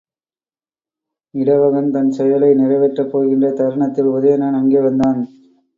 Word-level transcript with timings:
இடவகன் 1.33 1.91
தன் 1.91 2.11
செயலை 2.11 2.49
நிறைவேற்றப் 2.53 3.11
போகின்ற 3.11 3.51
தருணத்தில் 3.51 4.11
உதயணன் 4.11 4.53
அங்கே 4.53 4.79
வந்தான். 4.79 5.21